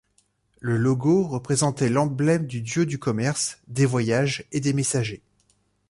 [0.59, 5.21] Le logo représentait l'emblème du dieu du commerce, des voyages et des messagers.